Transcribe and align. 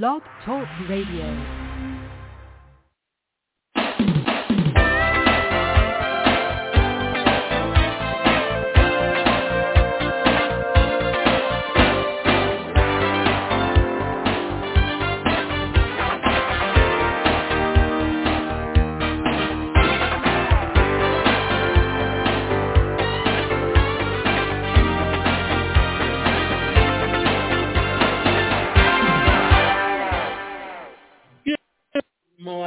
Blog 0.00 0.22
Talk 0.42 0.66
Radio. 0.88 1.61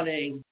Morning. 0.05 0.43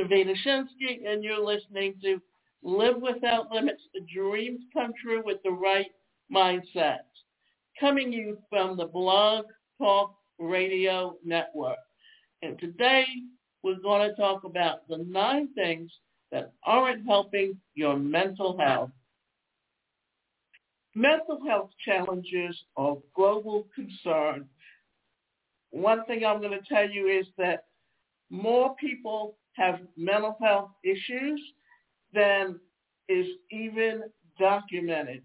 Davina 0.00 0.32
Shinsky, 0.46 1.06
and 1.06 1.22
you're 1.22 1.44
listening 1.44 1.94
to 2.02 2.18
Live 2.62 2.96
Without 2.96 3.52
Limits, 3.52 3.82
the 3.92 4.00
Dreams 4.00 4.60
Come 4.72 4.92
True 5.02 5.22
with 5.22 5.36
the 5.44 5.50
Right 5.50 5.90
Mindset. 6.34 7.00
Coming 7.78 8.10
you 8.10 8.38
from 8.48 8.78
the 8.78 8.86
Blog 8.86 9.44
Talk 9.76 10.14
Radio 10.38 11.16
Network. 11.26 11.76
And 12.40 12.58
today 12.58 13.04
we're 13.62 13.80
going 13.82 14.08
to 14.08 14.16
talk 14.16 14.44
about 14.44 14.88
the 14.88 15.04
nine 15.06 15.48
things 15.54 15.90
that 16.32 16.54
aren't 16.64 17.06
helping 17.06 17.58
your 17.74 17.98
mental 17.98 18.56
health. 18.58 18.92
Mental 20.94 21.38
health 21.46 21.70
challenges 21.84 22.58
are 22.78 22.96
global 23.14 23.66
concern 23.74 24.48
one 25.70 26.04
thing 26.06 26.24
I'm 26.24 26.40
going 26.40 26.58
to 26.58 26.68
tell 26.68 26.88
you 26.88 27.06
is 27.06 27.26
that 27.38 27.64
more 28.30 28.74
people 28.76 29.36
have 29.52 29.80
mental 29.96 30.36
health 30.42 30.70
issues 30.84 31.40
than 32.14 32.58
is 33.08 33.26
even 33.50 34.02
documented 34.38 35.22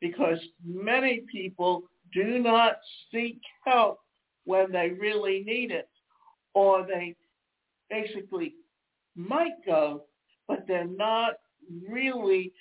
because 0.00 0.38
many 0.64 1.22
people 1.30 1.82
do 2.12 2.38
not 2.38 2.76
seek 3.12 3.40
help 3.64 3.98
when 4.44 4.70
they 4.70 4.90
really 4.98 5.42
need 5.44 5.70
it 5.70 5.88
or 6.54 6.86
they 6.86 7.14
basically 7.90 8.54
might 9.16 9.52
go, 9.66 10.04
but 10.48 10.64
they're 10.66 10.86
not 10.86 11.34
really 11.88 12.52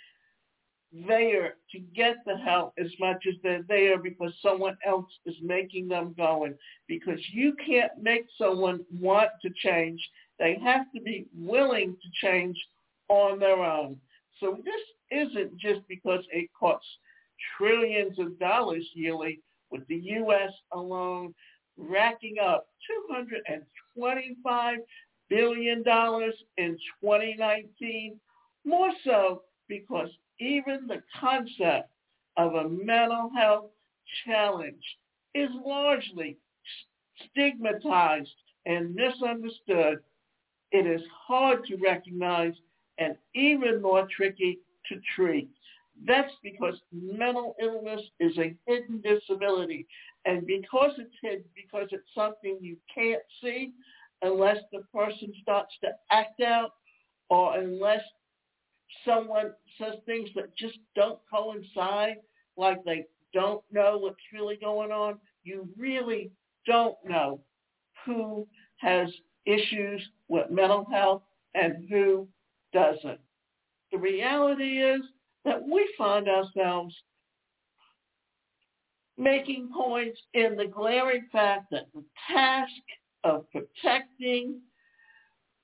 there 1.08 1.56
to 1.72 1.80
get 1.96 2.18
the 2.26 2.38
help 2.38 2.74
as 2.78 2.92
much 3.00 3.26
as 3.28 3.36
they're 3.42 3.66
there 3.68 3.98
because 3.98 4.34
someone 4.42 4.78
else 4.86 5.10
is 5.26 5.36
making 5.42 5.88
them 5.88 6.14
go. 6.16 6.46
And 6.46 6.56
because 6.88 7.20
you 7.32 7.56
can't 7.66 7.92
make 8.02 8.26
someone 8.38 8.86
want 9.00 9.30
to 9.42 9.50
change, 9.56 10.00
they 10.40 10.58
have 10.64 10.86
to 10.96 11.02
be 11.02 11.26
willing 11.36 11.96
to 12.02 12.28
change 12.28 12.58
on 13.10 13.40
their 13.40 13.64
own. 13.64 13.98
So 14.40 14.58
this 14.64 15.20
isn't 15.20 15.58
just 15.58 15.82
because 15.88 16.24
it 16.32 16.50
costs 16.58 16.88
trillions 17.58 18.20
of 18.20 18.40
dollars 18.40 18.88
yearly 18.94 19.40
with 19.72 19.86
the 19.88 19.96
U.S. 19.96 20.52
alone 20.72 21.34
racking 21.78 22.36
up 22.44 22.68
$225 23.98 24.76
billion 25.30 25.84
in 26.58 26.78
2019, 27.02 28.20
more 28.66 28.92
so 29.04 29.42
because 29.74 30.10
even 30.40 30.86
the 30.88 31.02
concept 31.20 31.90
of 32.38 32.54
a 32.54 32.70
mental 32.70 33.32
health 33.36 33.66
challenge 34.26 34.84
is 35.34 35.50
largely 35.66 36.38
stigmatized 37.32 38.30
and 38.68 38.94
misunderstood. 38.94 39.98
It 40.72 40.86
is 40.86 41.02
hard 41.28 41.66
to 41.66 41.78
recognize 41.78 42.54
and 43.00 43.16
even 43.34 43.82
more 43.82 44.08
tricky 44.16 44.60
to 44.90 45.00
treat. 45.16 45.50
That's 46.06 46.34
because 46.44 46.76
mental 46.92 47.56
illness 47.60 48.02
is 48.20 48.38
a 48.38 48.56
hidden 48.68 49.02
disability. 49.02 49.88
And 50.26 50.46
because 50.46 50.92
it's 50.98 51.16
hidden, 51.22 51.46
because 51.56 51.88
it's 51.92 52.14
something 52.14 52.58
you 52.62 52.78
can't 52.94 53.22
see 53.42 53.72
unless 54.22 54.58
the 54.72 54.84
person 54.94 55.34
starts 55.42 55.74
to 55.84 55.90
act 56.12 56.42
out 56.42 56.74
or 57.30 57.58
unless 57.58 58.02
someone 59.06 59.54
says 59.78 59.96
things 60.06 60.30
that 60.36 60.56
just 60.56 60.78
don't 60.96 61.20
coincide, 61.32 62.18
like 62.58 62.84
they 62.84 63.06
don't 63.34 63.64
know 63.72 63.98
what's 63.98 64.16
really 64.34 64.58
going 64.58 64.92
on, 64.92 65.18
you 65.44 65.68
really 65.78 66.32
don't 66.66 66.96
know 67.04 67.40
who 68.06 68.48
has 68.78 69.10
issues 69.46 70.02
with 70.28 70.50
mental 70.50 70.86
health 70.92 71.24
and 71.56 71.88
who 71.90 72.28
doesn't. 72.74 73.20
The 73.92 73.98
reality 73.98 74.82
is 74.82 75.02
that 75.46 75.62
we 75.62 75.88
find 75.98 76.28
ourselves 76.28 76.96
making 79.18 79.70
points 79.76 80.20
in 80.34 80.56
the 80.56 80.66
glaring 80.66 81.28
fact 81.32 81.70
that 81.72 81.88
the 81.94 82.04
task 82.32 82.72
of 83.24 83.46
protecting, 83.52 84.60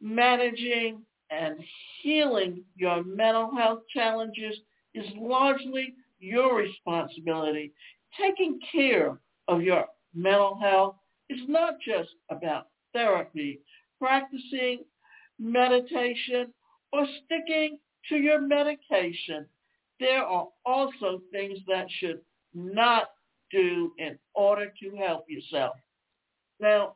managing, 0.02 1.02
and 1.32 1.58
healing 2.02 2.64
your 2.76 3.04
mental 3.04 3.56
health 3.56 3.82
challenges 3.94 4.56
is 4.94 5.06
largely 5.16 5.94
your 6.20 6.56
responsibility. 6.58 7.72
Taking 8.20 8.60
care 8.72 9.20
of 9.48 9.62
your 9.62 9.86
mental 10.14 10.58
health 10.60 10.96
is 11.30 11.40
not 11.48 11.76
just 11.86 12.10
about 12.30 12.68
therapy, 12.94 13.60
practicing 14.00 14.84
meditation, 15.38 16.54
or 16.92 17.06
sticking 17.26 17.80
to 18.10 18.18
your 18.18 18.42
medication. 18.42 19.46
There 20.00 20.24
are 20.24 20.48
also 20.66 21.22
things 21.32 21.60
that 21.68 21.88
should 22.00 22.22
not 22.54 23.12
do 23.52 23.94
in 23.98 24.18
order 24.34 24.74
to 24.82 24.96
help 24.96 25.26
yourself. 25.28 25.76
Now, 26.60 26.96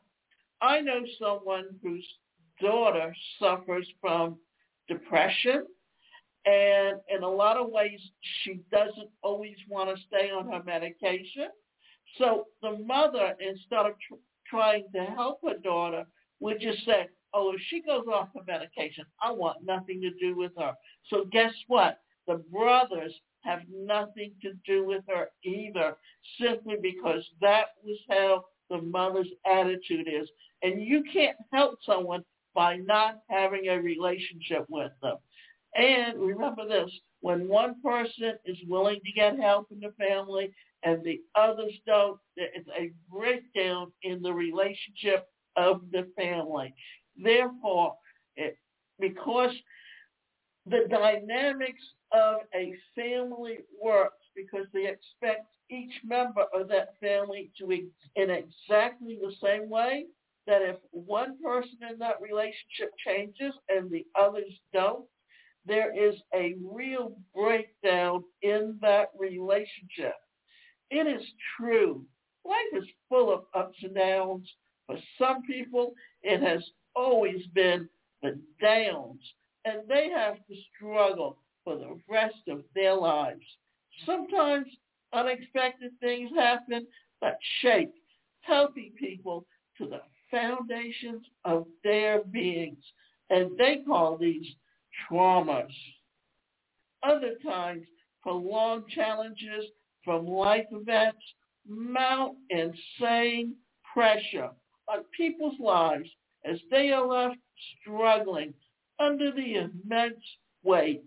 I 0.62 0.82
know 0.82 1.02
someone 1.20 1.66
who's 1.82 2.08
daughter 2.63 3.13
suffers 3.40 3.88
from 4.01 4.38
depression. 4.88 5.66
And 6.46 6.97
in 7.09 7.24
a 7.24 7.29
lot 7.29 7.57
of 7.57 7.69
ways, 7.69 8.00
she 8.44 8.59
doesn't 8.72 9.09
always 9.22 9.56
want 9.69 9.96
to 9.96 10.03
stay 10.07 10.29
on 10.29 10.51
her 10.51 10.63
medication. 10.63 11.50
So 12.18 12.47
the 12.62 12.78
mother, 12.85 13.35
instead 13.40 13.85
of 13.85 13.94
tr- 14.07 14.16
trying 14.50 14.85
to 14.94 15.03
help 15.06 15.40
her 15.47 15.57
daughter, 15.63 16.06
would 16.40 16.59
just 16.59 16.85
say, 16.85 17.07
oh, 17.34 17.53
if 17.53 17.62
she 17.69 17.81
goes 17.81 18.06
off 18.13 18.29
her 18.35 18.44
medication, 18.46 19.06
I 19.22 19.31
want 19.31 19.66
nothing 19.66 20.01
to 20.01 20.12
do 20.19 20.35
with 20.35 20.51
her. 20.57 20.74
So 21.09 21.25
guess 21.31 21.53
what? 21.68 22.00
The 22.28 22.44
brothers 22.51 23.13
have 23.41 23.62
nothing 23.69 24.34
to 24.41 24.53
do 24.66 24.85
with 24.85 25.03
her 25.07 25.28
either, 25.44 25.97
simply 26.40 26.75
because 26.81 27.24
that 27.41 27.68
was 27.84 27.97
how 28.09 28.45
the 28.69 28.81
mother's 28.81 29.30
attitude 29.45 30.07
is. 30.07 30.30
And 30.62 30.81
you 30.81 31.03
can't 31.12 31.38
help 31.51 31.80
someone 31.85 32.24
by 32.53 32.78
not 32.78 33.19
having 33.30 33.68
a 33.68 33.81
relationship 33.81 34.66
with 34.69 34.91
them. 35.02 35.18
And 35.75 36.19
remember 36.19 36.68
this, 36.68 36.91
when 37.22 37.47
one 37.47 37.81
person 37.81 38.34
is 38.46 38.58
willing 38.68 39.00
to 39.06 39.12
get 39.12 39.40
help 39.40 39.68
in 39.72 39.80
the 39.80 39.94
family 39.97 40.52
and 40.84 41.03
the 41.03 41.22
others 41.36 41.74
don't, 41.88 42.19
there 42.36 42.50
is 42.56 42.66
a 42.78 42.92
breakdown 43.12 43.92
in 44.03 44.22
the 44.22 44.34
relationship 44.34 45.28
of 45.56 45.81
the 45.92 46.08
family. 46.16 46.74
Therefore, 47.18 47.96
it, 48.36 48.58
because 49.00 49.52
the 50.66 50.86
dynamics 50.90 51.84
of 52.12 52.42
a 52.53 52.74
family 52.96 53.59
works 53.81 54.25
because 54.36 54.66
they 54.74 54.88
expect 54.88 55.47
each 55.69 55.94
member 56.03 56.46
of 56.53 56.68
that 56.68 57.00
family 57.00 57.52
to 57.58 57.72
in 57.72 58.30
exactly 58.30 59.19
the 59.22 59.34
same 59.42 59.69
way, 59.69 60.06
that 60.48 60.62
if 60.62 60.78
one 60.92 61.38
person 61.42 61.78
in 61.90 61.98
that 62.00 62.22
relationship 62.22 62.92
changes 63.06 63.54
and 63.69 63.90
the 63.90 64.06
others 64.19 64.51
don't, 64.74 65.06
there 65.66 65.94
is 65.98 66.16
a 66.34 66.56
real 66.62 67.13
breakdown 67.34 68.24
in 68.42 68.78
that 68.81 69.10
relationship. 69.18 70.16
It 70.90 71.07
is 71.07 71.25
true. 71.57 72.06
Life 72.45 72.84
is 72.84 72.88
full 73.07 73.34
of 73.34 73.45
ups 73.54 73.78
and 73.84 73.95
downs. 73.95 74.48
For 74.88 74.98
some 75.18 75.44
people, 75.44 75.94
it 76.22 76.42
has 76.42 76.62
always 76.95 77.45
been 77.54 77.88
the 78.22 78.38
downs, 78.62 79.22
and 79.66 79.88
they 79.88 80.10
have 80.10 80.36
to 80.36 80.56
struggle 80.75 81.38
for 81.63 81.78
the 81.78 81.98
rest 82.10 82.48
of 82.50 82.63
their 82.75 82.95
lives. 82.95 83.45
Sometimes 84.06 84.68
unexpected 85.13 85.92
things 86.01 86.31
happen 86.36 86.86
that 87.22 87.38
shake 87.62 87.94
healthy 88.42 88.92
people 89.00 89.45
to 89.78 89.88
the 89.88 90.01
foundations 90.33 91.24
of 91.45 91.68
their 91.83 92.24
beings. 92.24 92.83
And 93.30 93.57
they 93.57 93.83
call 93.85 94.18
these 94.18 94.45
traumas. 95.09 95.71
Other 97.03 97.35
times, 97.45 97.85
prolonged 98.21 98.88
challenges 98.89 99.65
from 100.03 100.25
life 100.27 100.65
events 100.71 101.21
mount 101.68 102.38
insane 102.50 103.56
pressure 103.94 104.50
on 104.88 105.03
people's 105.15 105.59
lives 105.59 106.09
as 106.45 106.57
they 106.71 106.91
are 106.91 107.06
left 107.06 107.38
struggling 107.81 108.53
under 109.00 109.31
the 109.31 109.56
immense 109.56 110.24
weight. 110.63 111.03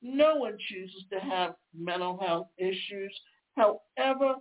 No 0.00 0.36
one 0.36 0.56
chooses 0.68 1.04
to 1.12 1.20
have 1.20 1.54
mental 1.76 2.18
health 2.18 2.48
issues. 2.58 3.12
However, 3.56 4.36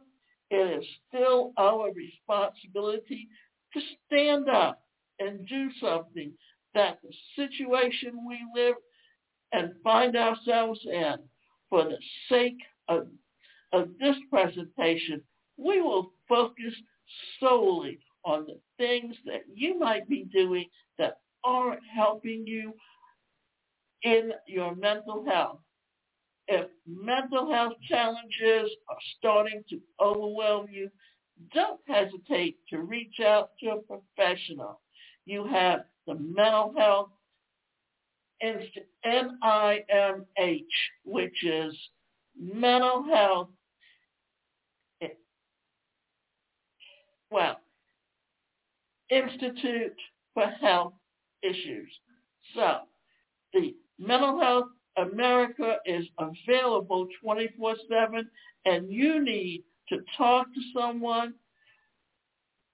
it 0.49 0.79
is 0.81 0.85
still 1.07 1.53
our 1.57 1.91
responsibility 1.93 3.27
to 3.73 3.81
stand 4.05 4.49
up 4.49 4.81
and 5.19 5.47
do 5.47 5.69
something 5.79 6.31
that 6.73 6.99
the 7.03 7.13
situation 7.35 8.25
we 8.27 8.39
live 8.55 8.75
and 9.51 9.73
find 9.83 10.15
ourselves 10.15 10.79
in 10.85 11.15
for 11.69 11.83
the 11.83 11.97
sake 12.29 12.59
of, 12.87 13.07
of 13.73 13.89
this 13.99 14.15
presentation, 14.29 15.21
we 15.57 15.81
will 15.81 16.13
focus 16.27 16.73
solely 17.39 17.99
on 18.23 18.45
the 18.45 18.59
things 18.77 19.15
that 19.25 19.41
you 19.53 19.77
might 19.77 20.07
be 20.07 20.25
doing 20.31 20.65
that 20.97 21.17
aren't 21.43 21.81
helping 21.93 22.45
you 22.45 22.73
in 24.03 24.31
your 24.47 24.75
mental 24.75 25.25
health. 25.25 25.59
If 26.47 26.67
mental 26.87 27.51
health 27.51 27.73
challenges 27.87 28.71
are 28.89 28.97
starting 29.17 29.63
to 29.69 29.79
overwhelm 29.99 30.67
you, 30.69 30.89
don't 31.53 31.79
hesitate 31.87 32.57
to 32.69 32.79
reach 32.79 33.19
out 33.19 33.51
to 33.59 33.71
a 33.71 33.81
professional. 33.81 34.79
You 35.25 35.45
have 35.47 35.85
the 36.07 36.15
Mental 36.15 36.73
Health 36.77 37.09
NIMH, 39.05 40.65
which 41.05 41.43
is 41.43 41.75
Mental 42.39 43.03
Health, 43.03 43.49
well, 47.29 47.57
Institute 49.09 49.95
for 50.33 50.47
Health 50.47 50.93
Issues. 51.43 51.89
So 52.55 52.79
the 53.53 53.75
Mental 53.99 54.39
Health 54.39 54.67
America 54.97 55.77
is 55.85 56.05
available 56.17 57.07
24-7 57.23 58.23
and 58.65 58.91
you 58.91 59.23
need 59.23 59.63
to 59.91 59.99
talk 60.17 60.47
to 60.47 60.61
someone 60.73 61.33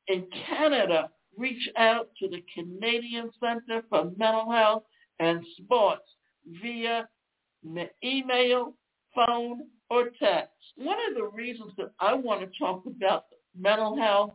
in 0.08 0.25
Canada, 0.48 1.10
reach 1.38 1.69
out 1.78 2.10
to 2.19 2.30
the 2.30 2.44
Canadian 2.54 3.30
Center 3.40 3.84
for 3.90 4.12
Mental 4.18 4.50
Health 4.50 4.84
and 5.19 5.44
Sports 5.58 6.10
via 6.62 7.08
email, 8.04 8.74
phone, 9.14 9.64
or 9.90 10.10
text. 10.22 10.54
One 10.75 10.98
of 11.10 11.16
the 11.16 11.30
reasons 11.34 11.74
that 11.78 11.92
I 12.00 12.14
want 12.14 12.42
to 12.42 12.60
talk 12.60 12.84
about 12.86 13.25
mental 13.60 13.98
health 13.98 14.34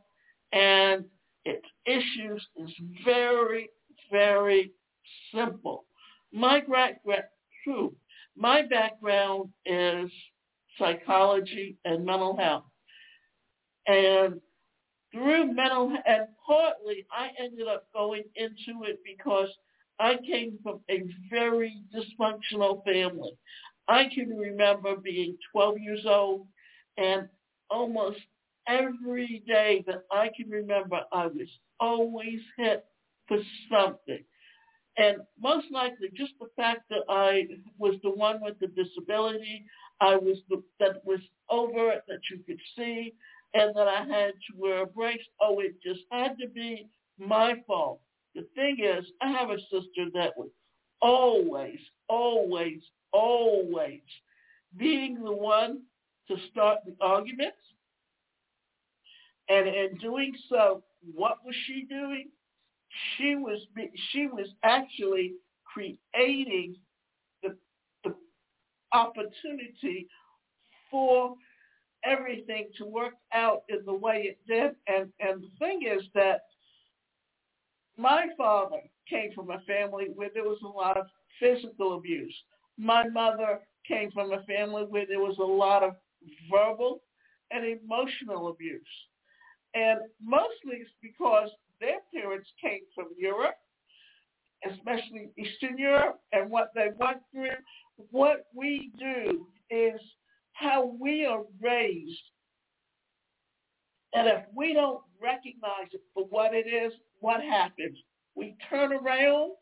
and 0.52 1.04
its 1.44 1.66
issues 1.86 2.44
is 2.56 2.70
very, 3.04 3.70
very 4.10 4.72
simple. 5.34 5.84
My 6.32 6.60
background, 6.60 7.24
true, 7.64 7.94
my 8.36 8.62
background 8.62 9.50
is 9.66 10.10
psychology 10.78 11.76
and 11.84 12.04
mental 12.04 12.36
health. 12.36 12.64
And 13.86 14.40
through 15.12 15.52
mental, 15.52 15.92
and 16.06 16.26
partly 16.46 17.06
I 17.10 17.30
ended 17.38 17.68
up 17.68 17.86
going 17.92 18.24
into 18.36 18.84
it 18.84 19.00
because 19.04 19.48
I 19.98 20.16
came 20.26 20.58
from 20.62 20.80
a 20.90 21.02
very 21.30 21.82
dysfunctional 21.94 22.84
family. 22.84 23.36
I 23.88 24.04
can 24.14 24.30
remember 24.36 24.96
being 24.96 25.36
12 25.52 25.78
years 25.78 26.06
old 26.06 26.46
and 26.96 27.28
almost 27.70 28.18
every 28.68 29.42
day 29.46 29.84
that 29.86 30.04
I 30.10 30.30
can 30.36 30.50
remember, 30.50 31.00
I 31.12 31.26
was 31.26 31.48
always 31.80 32.40
hit 32.56 32.84
for 33.28 33.38
something. 33.70 34.24
And 34.98 35.18
most 35.40 35.66
likely 35.72 36.08
just 36.14 36.32
the 36.38 36.48
fact 36.56 36.82
that 36.90 37.02
I 37.08 37.46
was 37.78 37.94
the 38.02 38.10
one 38.10 38.40
with 38.42 38.58
the 38.60 38.66
disability, 38.68 39.64
I 40.00 40.16
was 40.16 40.38
the, 40.50 40.62
that 40.80 41.04
was 41.04 41.20
over 41.48 41.90
it, 41.90 42.02
that 42.08 42.20
you 42.30 42.40
could 42.46 42.60
see, 42.76 43.14
and 43.54 43.74
that 43.74 43.88
I 43.88 44.04
had 44.04 44.32
to 44.32 44.56
wear 44.56 44.82
a 44.82 44.86
brace. 44.86 45.20
Oh, 45.40 45.60
it 45.60 45.74
just 45.82 46.00
had 46.10 46.36
to 46.40 46.48
be 46.48 46.88
my 47.18 47.54
fault. 47.66 48.00
The 48.34 48.46
thing 48.54 48.78
is, 48.80 49.04
I 49.20 49.30
have 49.30 49.50
a 49.50 49.58
sister 49.70 50.06
that 50.14 50.32
was 50.36 50.48
always, 51.00 51.78
always, 52.08 52.80
always 53.12 54.00
being 54.76 55.22
the 55.22 55.32
one 55.32 55.82
to 56.28 56.36
start 56.50 56.78
the 56.86 56.94
arguments. 57.00 57.58
And 59.48 59.68
in 59.68 59.98
doing 60.00 60.32
so, 60.48 60.82
what 61.14 61.38
was 61.44 61.54
she 61.66 61.84
doing? 61.88 62.28
She 63.16 63.34
was 63.34 63.60
she 64.12 64.26
was 64.26 64.48
actually 64.62 65.32
creating 65.64 66.76
the, 67.42 67.56
the 68.04 68.14
opportunity 68.92 70.06
for 70.90 71.34
everything 72.04 72.68
to 72.78 72.84
work 72.84 73.14
out 73.32 73.62
in 73.68 73.84
the 73.84 73.94
way 73.94 74.22
it 74.22 74.38
did. 74.46 74.74
And 74.86 75.12
and 75.20 75.42
the 75.42 75.50
thing 75.58 75.82
is 75.82 76.02
that 76.14 76.42
my 77.96 78.26
father 78.36 78.80
came 79.08 79.32
from 79.34 79.50
a 79.50 79.60
family 79.60 80.06
where 80.14 80.30
there 80.32 80.44
was 80.44 80.58
a 80.64 80.68
lot 80.68 80.96
of 80.96 81.06
physical 81.38 81.96
abuse. 81.96 82.34
My 82.78 83.08
mother 83.08 83.60
came 83.86 84.10
from 84.10 84.32
a 84.32 84.42
family 84.44 84.84
where 84.88 85.06
there 85.06 85.20
was 85.20 85.38
a 85.38 85.42
lot 85.42 85.82
of 85.82 85.96
verbal 86.50 87.02
and 87.50 87.64
emotional 87.66 88.48
abuse. 88.48 88.82
And 89.74 90.00
mostly 90.22 90.80
it's 90.80 90.90
because 91.02 91.50
their 91.80 91.98
parents 92.14 92.48
came 92.60 92.82
from 92.94 93.08
Europe, 93.18 93.56
especially 94.70 95.30
Eastern 95.36 95.76
Europe, 95.78 96.20
and 96.32 96.50
what 96.50 96.70
they 96.74 96.88
went 96.98 97.18
through. 97.32 97.56
What 98.10 98.46
we 98.54 98.90
do 98.98 99.46
is 99.70 100.00
how 100.52 100.96
we 101.00 101.26
are 101.26 101.42
raised. 101.60 102.22
And 104.14 104.28
if 104.28 104.44
we 104.54 104.74
don't 104.74 105.00
recognize 105.20 105.88
it 105.92 106.02
for 106.14 106.24
what 106.24 106.54
it 106.54 106.66
is, 106.66 106.92
what 107.20 107.42
happens? 107.42 107.98
We 108.34 108.56
turn 108.68 108.92
around 108.92 109.52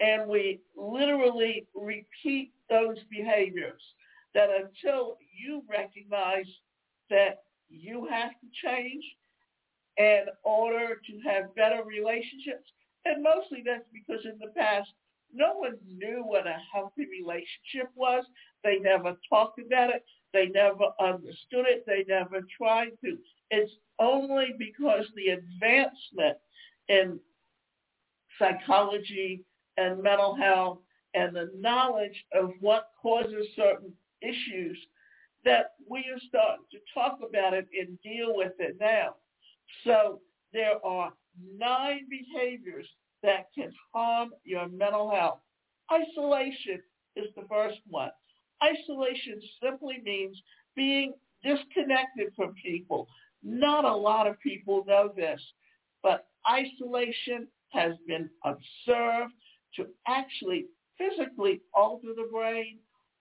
and 0.00 0.28
we 0.28 0.60
literally 0.76 1.66
repeat 1.74 2.52
those 2.68 2.96
behaviors 3.10 3.82
that 4.34 4.48
until 4.50 5.18
you 5.38 5.62
recognize 5.68 6.46
that 7.10 7.42
you 7.68 8.08
have 8.10 8.30
to 8.30 8.46
change 8.66 9.04
in 9.98 10.24
order 10.42 11.00
to 11.06 11.28
have 11.28 11.54
better 11.54 11.82
relationships. 11.84 12.68
And 13.04 13.22
mostly 13.22 13.62
that's 13.64 13.84
because 13.92 14.24
in 14.24 14.38
the 14.40 14.52
past, 14.56 14.88
no 15.32 15.54
one 15.54 15.76
knew 15.86 16.22
what 16.24 16.46
a 16.46 16.56
healthy 16.72 17.06
relationship 17.06 17.90
was. 17.94 18.24
They 18.64 18.78
never 18.78 19.16
talked 19.28 19.58
about 19.58 19.90
it. 19.90 20.04
They 20.32 20.46
never 20.46 20.86
understood 21.00 21.66
it. 21.66 21.84
They 21.86 22.04
never 22.08 22.40
tried 22.56 22.92
to. 23.04 23.18
It's 23.50 23.72
only 23.98 24.54
because 24.58 25.06
the 25.14 25.28
advancement 25.28 26.38
in 26.88 27.20
psychology 28.38 29.44
and 29.76 30.02
mental 30.02 30.34
health 30.34 30.78
and 31.14 31.34
the 31.36 31.50
knowledge 31.56 32.24
of 32.34 32.52
what 32.60 32.90
causes 33.00 33.46
certain 33.56 33.92
issues 34.22 34.78
that 35.44 35.72
we 35.88 36.00
are 36.00 36.20
starting 36.28 36.64
to 36.70 36.78
talk 36.94 37.18
about 37.26 37.52
it 37.52 37.66
and 37.78 38.00
deal 38.02 38.34
with 38.36 38.52
it 38.58 38.76
now. 38.80 39.16
So 39.84 40.20
there 40.52 40.84
are 40.84 41.12
nine 41.58 42.06
behaviors 42.08 42.86
that 43.22 43.48
can 43.54 43.72
harm 43.92 44.30
your 44.44 44.68
mental 44.68 45.10
health. 45.10 45.40
Isolation 45.92 46.80
is 47.16 47.26
the 47.36 47.46
first 47.48 47.78
one. 47.88 48.10
Isolation 48.62 49.40
simply 49.62 50.00
means 50.04 50.40
being 50.76 51.14
disconnected 51.42 52.32
from 52.36 52.54
people. 52.54 53.08
Not 53.42 53.84
a 53.84 53.94
lot 53.94 54.26
of 54.26 54.38
people 54.40 54.84
know 54.86 55.12
this, 55.14 55.40
but 56.02 56.28
isolation 56.48 57.48
has 57.70 57.94
been 58.06 58.28
observed 58.44 59.32
to 59.76 59.86
actually 60.06 60.66
physically 60.98 61.60
alter 61.74 62.08
the 62.14 62.28
brain 62.30 62.78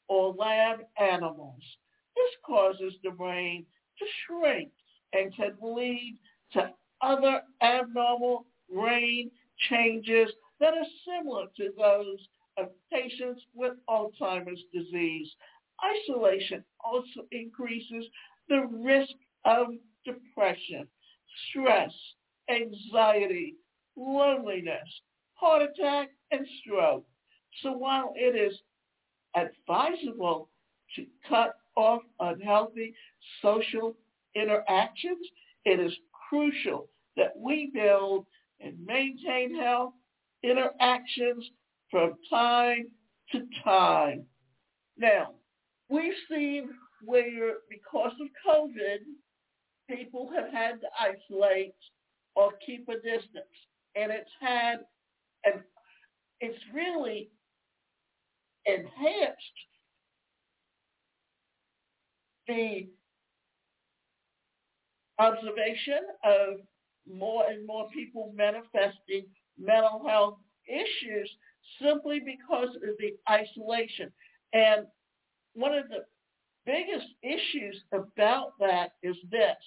or 0.07 0.33
lab 0.33 0.79
animals. 1.00 1.62
This 2.15 2.31
causes 2.45 2.93
the 3.03 3.12
brain 3.12 3.65
to 3.98 4.05
shrink 4.25 4.71
and 5.13 5.33
can 5.36 5.55
lead 5.62 6.17
to 6.53 6.69
other 7.01 7.41
abnormal 7.62 8.45
brain 8.74 9.31
changes 9.69 10.29
that 10.60 10.74
are 10.74 10.86
similar 11.05 11.45
to 11.57 11.69
those 11.77 12.19
of 12.62 12.70
patients 12.91 13.41
with 13.53 13.74
Alzheimer's 13.89 14.63
disease. 14.74 15.30
Isolation 15.84 16.63
also 16.84 17.27
increases 17.32 18.06
the 18.50 18.68
risk 18.72 19.13
of 19.46 19.68
depression, 20.06 20.88
stress, 21.50 21.91
anxiety, 22.50 23.56
loneliness, 23.96 24.88
heart 25.34 25.63
attack, 25.63 26.10
and 26.32 26.46
stroke. 26.62 27.06
So 27.62 27.72
while 27.74 28.13
it 28.15 28.36
is 28.36 28.58
advisable 29.36 30.50
to 30.96 31.06
cut 31.27 31.56
off 31.75 32.01
unhealthy 32.20 32.94
social 33.41 33.96
interactions, 34.36 35.25
it 35.65 35.80
is 35.80 35.94
crucial 36.30 36.88
that 37.18 37.34
we 37.38 37.72
build 37.74 38.25
and 38.60 38.75
maintain 38.86 39.56
health 39.56 39.94
interactions 40.44 41.50
from 41.91 42.13
time 42.29 42.88
to 43.33 43.41
time. 43.63 44.24
Now, 44.98 45.33
we've 45.89 46.13
seen 46.29 46.69
where 47.03 47.55
because 47.69 48.13
of 48.21 48.27
COVID, 48.48 49.00
people 49.89 50.31
have 50.33 50.51
had 50.51 50.79
to 50.81 50.88
isolate 51.00 51.75
or 52.36 52.51
keep 52.65 52.88
a 52.88 52.95
distance. 52.95 53.45
And 53.95 54.12
it's 54.12 54.29
had, 54.39 54.79
and 55.43 55.62
it's 56.39 56.57
really 56.74 57.29
enhanced 58.65 59.60
the 62.48 62.88
observation 65.19 66.00
of 66.24 66.60
more 67.12 67.45
and 67.50 67.65
more 67.65 67.89
people 67.89 68.33
manifesting 68.36 69.25
mental 69.60 70.03
health 70.07 70.38
issues 70.67 71.29
simply 71.82 72.20
because 72.20 72.75
of 72.75 72.98
the 73.00 73.13
isolation. 73.30 74.12
And 74.54 74.88
one 75.54 75.74
of 75.74 75.90
the 75.90 76.06
biggest 76.66 77.08
issues 77.22 77.82
about 77.94 78.54
that 78.60 78.94
is 79.04 79.16
this, 79.30 79.58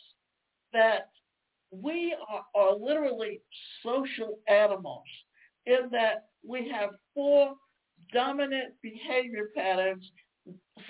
that 0.72 1.10
we 1.70 2.14
are, 2.28 2.44
are 2.54 2.76
literally 2.76 3.40
social 3.82 4.38
animals 4.48 5.04
in 5.66 5.88
that 5.90 6.26
we 6.46 6.70
have 6.70 6.90
four 7.14 7.54
dominant 8.12 8.74
behavior 8.82 9.50
patterns. 9.56 10.04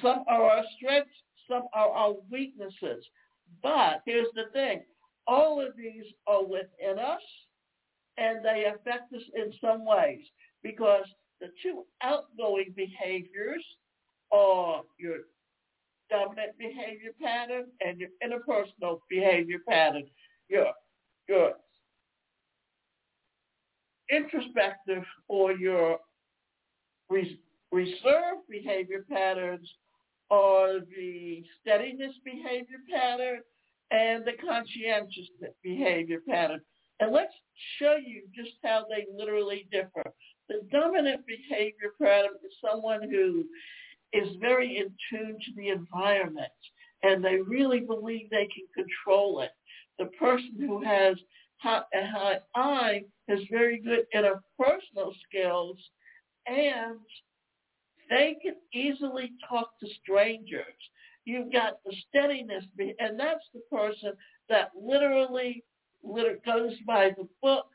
Some 0.03 0.25
are 0.29 0.51
our 0.51 0.65
strengths, 0.77 1.15
some 1.49 1.63
are 1.73 1.91
our 1.91 2.15
weaknesses. 2.31 3.05
But 3.63 4.03
here's 4.05 4.33
the 4.35 4.51
thing, 4.53 4.83
all 5.27 5.65
of 5.65 5.77
these 5.77 6.05
are 6.27 6.45
within 6.45 6.99
us 6.99 7.23
and 8.17 8.45
they 8.45 8.65
affect 8.67 9.13
us 9.13 9.23
in 9.35 9.53
some 9.61 9.85
ways 9.85 10.21
because 10.65 11.05
the 11.41 11.49
two 11.63 11.85
outgoing 12.03 12.73
behaviors 12.75 13.65
are 14.33 14.83
your 14.99 15.19
dominant 16.11 16.59
behavior 16.59 17.13
pattern 17.23 17.67
and 17.87 18.01
your 18.01 18.09
interpersonal 18.25 18.99
behavior 19.09 19.59
pattern. 19.69 20.05
Your, 20.49 20.69
your 21.29 21.53
introspective 24.11 25.05
or 25.29 25.53
your 25.53 25.99
res- 27.11 27.37
reserved 27.71 28.49
behavior 28.49 29.05
patterns 29.11 29.69
are 30.31 30.81
the 30.81 31.45
steadiness 31.61 32.15
behavior 32.25 32.79
pattern 32.91 33.41
and 33.91 34.25
the 34.25 34.33
conscientious 34.45 35.29
behavior 35.63 36.21
pattern. 36.27 36.61
And 37.01 37.13
let's 37.13 37.35
show 37.79 37.97
you 37.97 38.23
just 38.35 38.57
how 38.63 38.85
they 38.89 39.07
literally 39.15 39.67
differ. 39.71 40.13
The 40.49 40.61
dominant 40.71 41.25
behavior 41.27 41.93
pattern 42.01 42.37
is 42.45 42.53
someone 42.61 43.09
who 43.09 43.45
is 44.13 44.29
very 44.41 44.77
in 44.79 44.95
tune 45.11 45.39
to 45.39 45.53
the 45.57 45.69
environment 45.69 46.53
and 47.03 47.25
they 47.25 47.37
really 47.37 47.81
believe 47.81 48.31
they 48.31 48.49
can 48.55 48.67
control 48.75 49.41
it. 49.41 49.51
The 49.99 50.07
person 50.19 50.55
who 50.59 50.83
has 50.83 51.17
a 51.65 52.07
high 52.07 52.41
I 52.55 53.05
has 53.29 53.41
very 53.51 53.79
good 53.79 54.07
interpersonal 54.15 55.13
skills 55.29 55.79
and 56.47 56.99
they 58.11 58.37
can 58.43 58.57
easily 58.73 59.33
talk 59.49 59.71
to 59.81 59.87
strangers. 60.03 60.65
You've 61.25 61.53
got 61.53 61.79
the 61.85 61.95
steadiness, 62.09 62.65
and 62.99 63.19
that's 63.19 63.45
the 63.55 63.63
person 63.75 64.13
that 64.51 64.73
literally 64.79 65.65
goes 66.45 66.75
by 66.87 67.11
the 67.17 67.27
book. 67.41 67.67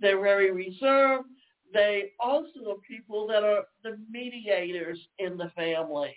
They're 0.00 0.20
very 0.20 0.50
reserved. 0.50 1.28
They 1.74 2.12
also 2.20 2.70
are 2.70 2.76
people 2.88 3.26
that 3.26 3.42
are 3.42 3.64
the 3.82 3.98
mediators 4.10 4.98
in 5.18 5.36
the 5.36 5.50
family. 5.56 6.14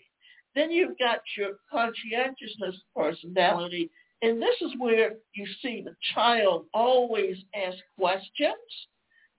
Then 0.56 0.72
you've 0.72 0.98
got 1.00 1.20
your 1.36 1.54
conscientiousness 1.72 2.76
personality, 2.96 3.90
and 4.22 4.42
this 4.42 4.56
is 4.62 4.72
where 4.78 5.16
you 5.34 5.48
see 5.62 5.82
the 5.84 5.96
child 6.14 6.66
always 6.74 7.38
ask 7.56 7.78
questions 8.00 8.54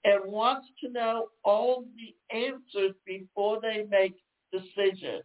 and 0.04 0.30
wants 0.30 0.66
to 0.82 0.90
know 0.90 1.28
all 1.44 1.84
the 1.96 2.36
answers 2.36 2.94
before 3.06 3.60
they 3.60 3.84
make 3.88 4.14
decisions. 4.52 5.24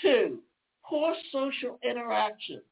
Two, 0.00 0.40
poor 0.84 1.14
social 1.30 1.78
interaction. 1.84 2.62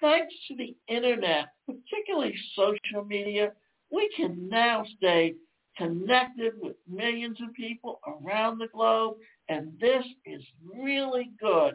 Thanks 0.00 0.34
to 0.48 0.56
the 0.56 0.76
internet, 0.88 1.48
particularly 1.66 2.34
social 2.54 3.04
media, 3.04 3.52
we 3.92 4.08
can 4.16 4.48
now 4.48 4.84
stay 4.96 5.34
connected 5.80 6.52
with 6.60 6.76
millions 6.86 7.38
of 7.40 7.54
people 7.54 8.00
around 8.06 8.58
the 8.58 8.68
globe, 8.68 9.16
and 9.48 9.72
this 9.80 10.04
is 10.26 10.42
really 10.78 11.30
good. 11.40 11.74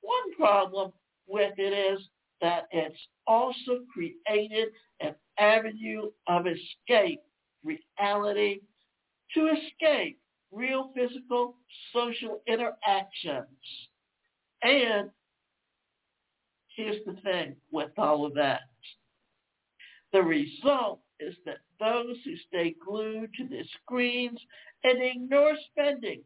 One 0.00 0.34
problem 0.36 0.92
with 1.28 1.52
it 1.58 1.72
is 1.72 2.00
that 2.40 2.66
it's 2.72 2.98
also 3.26 3.84
created 3.92 4.68
an 5.00 5.14
avenue 5.38 6.10
of 6.28 6.46
escape 6.46 7.20
reality 7.62 8.60
to 9.34 9.50
escape 9.50 10.18
real 10.50 10.90
physical 10.94 11.56
social 11.92 12.40
interactions. 12.46 13.46
And 14.62 15.10
here's 16.74 17.04
the 17.04 17.16
thing 17.22 17.56
with 17.70 17.90
all 17.98 18.24
of 18.24 18.34
that. 18.34 18.62
The 20.12 20.22
result 20.22 21.00
is 21.22 21.34
that 21.46 21.58
those 21.78 22.16
who 22.24 22.34
stay 22.48 22.74
glued 22.84 23.30
to 23.34 23.48
their 23.48 23.64
screens 23.82 24.40
and 24.84 25.02
ignore 25.02 25.54
spending 25.70 26.22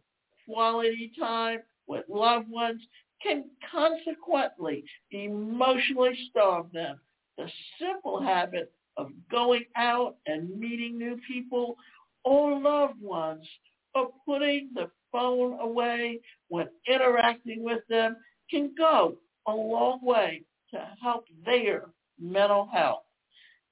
quality 0.46 1.12
time 1.18 1.60
with 1.86 2.04
loved 2.08 2.48
ones 2.48 2.82
can 3.22 3.44
consequently 3.70 4.84
emotionally 5.10 6.16
starve 6.30 6.70
them. 6.72 6.98
The 7.38 7.48
simple 7.78 8.20
habit 8.22 8.72
of 8.96 9.10
going 9.30 9.64
out 9.76 10.16
and 10.26 10.58
meeting 10.58 10.98
new 10.98 11.18
people 11.26 11.76
or 12.24 12.60
loved 12.60 13.00
ones 13.00 13.46
or 13.94 14.10
putting 14.24 14.70
the 14.74 14.90
phone 15.12 15.58
away 15.60 16.20
when 16.48 16.68
interacting 16.86 17.62
with 17.62 17.80
them 17.88 18.16
can 18.50 18.72
go 18.76 19.16
a 19.46 19.52
long 19.52 20.00
way 20.02 20.42
to 20.70 20.88
help 21.02 21.26
their 21.44 21.86
mental 22.20 22.68
health. 22.72 23.02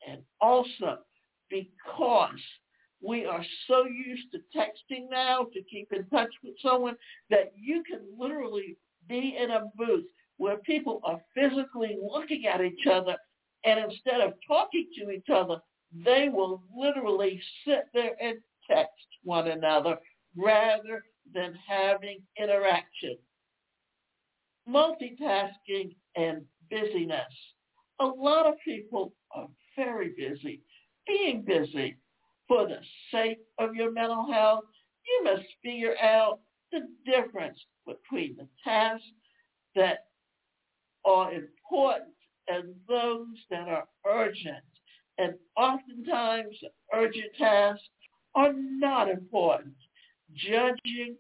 And 0.06 0.20
also 0.40 0.98
because 1.54 2.40
we 3.02 3.26
are 3.26 3.44
so 3.68 3.84
used 3.84 4.32
to 4.32 4.38
texting 4.56 5.10
now 5.10 5.46
to 5.52 5.62
keep 5.70 5.92
in 5.92 6.06
touch 6.06 6.30
with 6.42 6.54
someone 6.62 6.96
that 7.30 7.52
you 7.56 7.82
can 7.84 8.00
literally 8.18 8.76
be 9.08 9.36
in 9.38 9.50
a 9.50 9.64
booth 9.76 10.06
where 10.38 10.56
people 10.58 11.00
are 11.04 11.20
physically 11.34 11.98
looking 12.02 12.46
at 12.46 12.62
each 12.62 12.86
other 12.90 13.16
and 13.64 13.78
instead 13.90 14.20
of 14.20 14.34
talking 14.46 14.88
to 14.98 15.10
each 15.10 15.28
other, 15.32 15.56
they 16.04 16.28
will 16.28 16.62
literally 16.76 17.40
sit 17.66 17.86
there 17.94 18.12
and 18.20 18.38
text 18.68 19.06
one 19.22 19.48
another 19.48 19.96
rather 20.36 21.04
than 21.32 21.54
having 21.66 22.20
interaction. 22.38 23.16
Multitasking 24.68 25.94
and 26.16 26.42
busyness. 26.70 27.22
A 28.00 28.06
lot 28.06 28.46
of 28.46 28.54
people 28.64 29.12
are 29.34 29.48
very 29.76 30.14
busy. 30.16 30.60
Being 31.06 31.42
busy 31.42 31.96
for 32.48 32.66
the 32.66 32.78
sake 33.10 33.38
of 33.58 33.74
your 33.74 33.92
mental 33.92 34.30
health, 34.32 34.64
you 35.06 35.24
must 35.24 35.44
figure 35.62 35.96
out 36.02 36.40
the 36.72 36.88
difference 37.04 37.58
between 37.86 38.36
the 38.36 38.48
tasks 38.62 39.06
that 39.74 40.06
are 41.04 41.32
important 41.32 42.14
and 42.48 42.74
those 42.88 43.36
that 43.50 43.68
are 43.68 43.86
urgent. 44.06 44.64
And 45.18 45.34
oftentimes 45.56 46.56
urgent 46.92 47.34
tasks 47.38 47.88
are 48.34 48.52
not 48.52 49.08
important. 49.08 49.74
Judging 50.32 51.16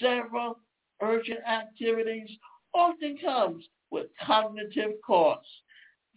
several 0.00 0.58
urgent 1.00 1.40
activities 1.46 2.30
often 2.74 3.18
comes 3.18 3.64
with 3.90 4.06
cognitive 4.24 4.92
costs, 5.06 5.50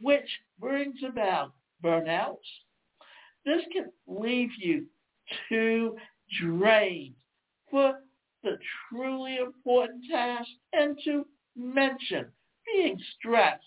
which 0.02 0.28
brings 0.60 0.98
about 1.08 1.54
burnouts. 1.84 2.38
This 3.46 3.62
can 3.74 3.92
leave 4.08 4.52
you 4.58 4.86
too 5.50 5.98
drained 6.40 7.16
for 7.70 8.00
the 8.44 8.58
truly 8.90 9.38
important 9.38 10.04
task 10.10 10.50
and 10.74 10.98
to 11.06 11.26
mention 11.56 12.26
being 12.66 13.00
stressed 13.18 13.64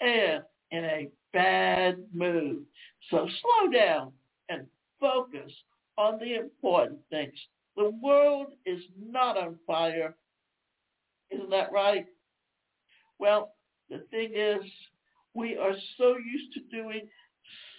and 0.00 0.42
in 0.70 0.84
a 0.84 1.08
bad 1.32 1.96
mood. 2.12 2.64
So 3.10 3.28
slow 3.42 3.70
down 3.72 4.12
and 4.48 4.66
focus 5.00 5.52
on 5.96 6.18
the 6.18 6.34
important 6.36 7.00
things. 7.10 7.34
The 7.76 7.90
world 8.02 8.48
is 8.66 8.80
not 8.98 9.36
on 9.36 9.56
fire. 9.66 10.14
Isn't 11.30 11.50
that 11.50 11.72
right? 11.72 12.06
Well, 13.18 13.54
the 13.90 13.98
thing 14.10 14.32
is, 14.34 14.62
we 15.34 15.56
are 15.56 15.74
so 15.98 16.16
used 16.16 16.52
to 16.54 16.60
doing 16.70 17.08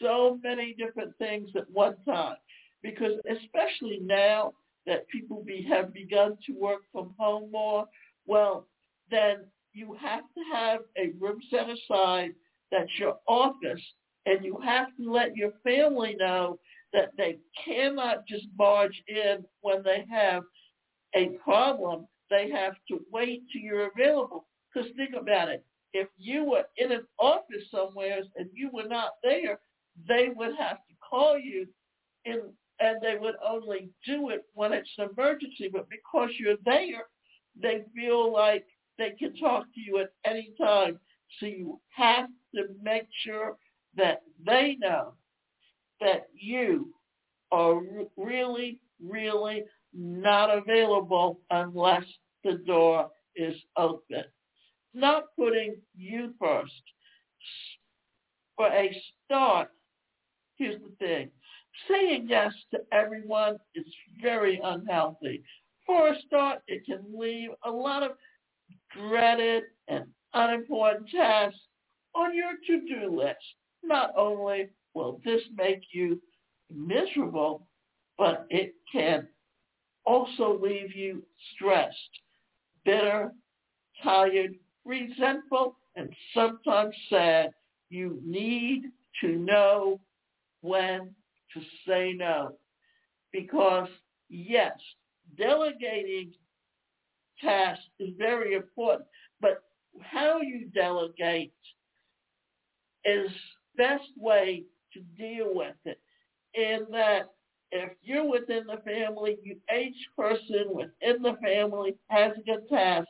so 0.02 0.40
many 0.44 0.76
different 0.78 1.18
things 1.18 1.50
at 1.56 1.70
one 1.72 1.96
time 2.06 2.36
because 2.82 3.14
especially 3.30 4.00
now 4.02 4.54
that 4.86 5.08
people 5.08 5.44
be, 5.44 5.66
have 5.70 5.94
begun 5.94 6.38
to 6.46 6.54
work 6.54 6.82
from 6.92 7.14
home 7.18 7.50
more, 7.52 7.86
well, 8.26 8.68
then 9.10 9.46
you 9.74 9.98
have 10.00 10.24
to 10.36 10.42
have 10.54 10.82
a 10.98 11.12
room 11.20 11.40
set 11.50 11.68
aside 11.70 12.32
that's 12.72 12.92
your 13.00 13.18
office 13.28 13.82
and 14.26 14.44
you 14.44 14.60
have 14.64 14.88
to 14.98 15.12
let 15.12 15.36
your 15.36 15.52
family 15.64 16.16
know 16.18 16.60
that 16.94 17.12
they 17.18 17.38
cannot 17.64 18.26
just 18.28 18.46
barge 18.56 19.04
in 19.08 19.44
when 19.62 19.84
they 19.84 20.06
have 20.10 20.44
a 21.16 21.30
problem. 21.44 22.08
They 22.30 22.50
have 22.50 22.74
to 22.90 23.00
wait 23.12 23.44
till 23.52 23.62
you're 23.62 23.90
available. 23.96 24.48
Because 24.74 24.90
think 24.96 25.14
about 25.20 25.50
it. 25.50 25.64
If 25.96 26.10
you 26.18 26.44
were 26.44 26.66
in 26.76 26.92
an 26.92 27.08
office 27.20 27.72
somewhere 27.72 28.22
and 28.36 28.50
you 28.54 28.70
were 28.74 28.88
not 28.88 29.12
there, 29.24 29.60
they 30.10 30.28
would 30.36 30.54
have 30.58 30.76
to 30.76 30.94
call 31.10 31.40
you 31.40 31.66
in, 32.26 32.42
and 32.82 32.98
they 33.02 33.16
would 33.18 33.36
only 33.42 33.90
do 34.06 34.30
it 34.30 34.44
when 34.56 34.74
it's 34.74 34.90
an 34.98 35.08
emergency. 35.18 35.70
But 35.72 35.88
because 35.90 36.32
you're 36.38 36.58
there, 36.66 37.06
they 37.56 37.86
feel 37.96 38.34
like 38.34 38.66
they 38.98 39.12
can 39.18 39.38
talk 39.38 39.64
to 39.74 39.80
you 39.80 40.00
at 40.00 40.12
any 40.26 40.54
time. 40.60 41.00
So 41.40 41.46
you 41.46 41.80
have 41.96 42.28
to 42.54 42.64
make 42.84 43.08
sure 43.24 43.56
that 43.96 44.24
they 44.46 44.76
know 44.78 45.14
that 46.02 46.28
you 46.34 46.94
are 47.54 47.82
really, 48.18 48.82
really 49.02 49.64
not 49.94 50.50
available 50.54 51.40
unless 51.52 52.04
the 52.44 52.56
door 52.68 53.10
is 53.38 53.56
open. 53.78 54.26
Not 54.96 55.26
putting 55.38 55.76
you 55.94 56.34
first. 56.40 56.72
For 58.56 58.68
a 58.68 58.96
start, 59.26 59.68
here's 60.56 60.82
the 60.82 60.96
thing. 61.06 61.30
Saying 61.90 62.28
yes 62.30 62.54
to 62.72 62.80
everyone 62.94 63.58
is 63.76 63.86
very 64.22 64.60
unhealthy. 64.64 65.44
For 65.86 66.08
a 66.08 66.22
start, 66.26 66.60
it 66.68 66.86
can 66.86 67.04
leave 67.14 67.50
a 67.66 67.70
lot 67.70 68.04
of 68.04 68.12
dreaded 68.98 69.64
and 69.90 70.06
unimportant 70.34 71.10
tasks 71.10 71.60
on 72.16 72.34
your 72.34 72.54
to-do 72.66 73.14
list. 73.14 73.38
Not 73.84 74.12
only 74.18 74.70
will 74.94 75.20
this 75.26 75.42
make 75.58 75.82
you 75.92 76.22
miserable, 76.74 77.68
but 78.18 78.46
it 78.50 78.76
can 78.90 79.28
also 80.06 80.58
leave 80.58 80.96
you 80.96 81.22
stressed, 81.54 82.22
bitter, 82.86 83.34
tired, 84.02 84.56
resentful, 84.86 85.78
and 85.96 86.10
sometimes 86.34 86.96
sad. 87.10 87.52
You 87.90 88.20
need 88.24 88.84
to 89.22 89.38
know 89.38 90.00
when 90.62 91.14
to 91.54 91.62
say 91.88 92.14
no. 92.14 92.58
Because 93.32 93.88
yes, 94.30 94.78
delegating 95.38 96.34
tasks 97.42 97.84
is 98.00 98.10
very 98.18 98.56
important, 98.56 99.08
but 99.42 99.64
how 100.02 100.40
you 100.42 100.70
delegate 100.74 101.54
is 103.04 103.30
best 103.78 104.10
way 104.18 104.64
to 104.94 105.00
deal 105.18 105.54
with 105.54 105.76
it 105.86 106.00
in 106.54 106.86
that 106.92 107.30
if 107.72 107.92
you're 108.02 108.30
within 108.30 108.66
the 108.68 108.82
family, 108.86 109.38
you, 109.44 109.58
each 109.78 109.98
person 110.18 110.66
within 110.70 111.22
the 111.22 111.36
family 111.44 111.96
has 112.08 112.32
a 112.48 112.74
task 112.74 113.08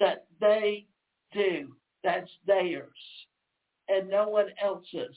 that 0.00 0.26
they 0.40 0.86
do. 1.32 1.74
That's 2.02 2.30
theirs 2.46 2.88
and 3.88 4.08
no 4.08 4.28
one 4.28 4.48
else's. 4.62 5.16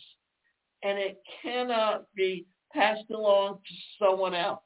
And 0.83 0.97
it 0.99 1.19
cannot 1.41 2.05
be 2.15 2.45
passed 2.73 3.09
along 3.09 3.55
to 3.55 4.05
someone 4.05 4.33
else. 4.33 4.61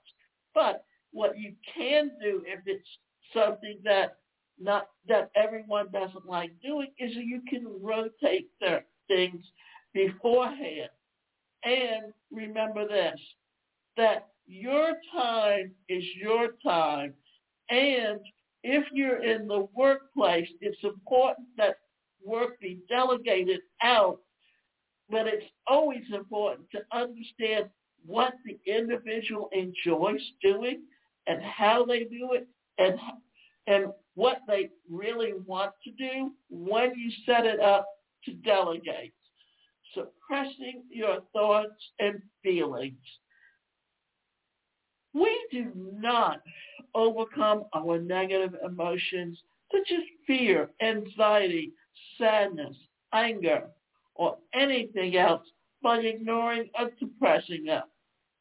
But 0.53 0.85
what 1.11 1.37
you 1.37 1.53
can 1.75 2.11
do 2.21 2.43
if 2.45 2.59
it's 2.65 2.87
something 3.33 3.79
that 3.83 4.17
not 4.61 4.89
that 5.07 5.31
everyone 5.35 5.87
doesn't 5.91 6.25
like 6.25 6.51
doing 6.61 6.89
is 6.97 7.11
you 7.15 7.41
can 7.47 7.65
rotate 7.81 8.49
their 8.59 8.85
things 9.07 9.45
beforehand. 9.93 10.89
And 11.63 12.13
remember 12.31 12.87
this, 12.87 13.19
that 13.95 14.27
your 14.47 14.93
time 15.13 15.71
is 15.87 16.03
your 16.21 16.49
time. 16.63 17.13
And 17.69 18.19
if 18.63 18.85
you're 18.93 19.23
in 19.23 19.47
the 19.47 19.67
workplace, 19.75 20.47
it's 20.61 20.83
important 20.83 21.47
that 21.57 21.77
work 22.23 22.59
be 22.59 22.79
delegated 22.89 23.61
out, 23.83 24.19
but 25.09 25.27
it's 25.27 25.45
always 25.67 26.03
important 26.13 26.69
to 26.71 26.79
understand 26.91 27.65
what 28.05 28.33
the 28.45 28.59
individual 28.71 29.49
enjoys 29.53 30.21
doing 30.41 30.81
and 31.27 31.41
how 31.43 31.85
they 31.85 32.03
do 32.05 32.33
it 32.33 32.47
and 32.77 32.99
and 33.67 33.87
what 34.15 34.39
they 34.47 34.69
really 34.89 35.33
want 35.45 35.71
to 35.83 35.91
do 35.91 36.31
when 36.49 36.91
you 36.97 37.11
set 37.25 37.45
it 37.45 37.59
up 37.59 37.87
to 38.25 38.33
delegate. 38.33 39.13
Suppressing 39.93 40.83
your 40.89 41.19
thoughts 41.33 41.81
and 41.99 42.21
feelings. 42.43 42.97
We 45.13 45.47
do 45.51 45.71
not 45.75 46.41
overcome 46.95 47.65
our 47.73 47.99
negative 47.99 48.55
emotions 48.65 49.37
such 49.71 49.91
as 49.91 50.03
fear, 50.25 50.69
anxiety, 50.81 51.71
sadness, 52.17 52.75
anger, 53.13 53.67
or 54.15 54.37
anything 54.53 55.15
else 55.15 55.45
by 55.81 55.99
ignoring 55.99 56.69
or 56.79 56.89
suppressing 56.99 57.65
them, 57.65 57.83